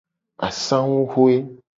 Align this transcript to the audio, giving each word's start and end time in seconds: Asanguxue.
Asanguxue. 0.47 1.35